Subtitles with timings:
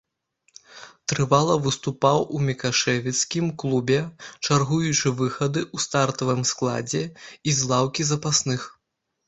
[1.11, 3.99] Трывала выступаў у мікашэвіцкім клубе,
[4.45, 8.61] чаргуючы выхады ў стартавым складзе і з лаўкі запасных.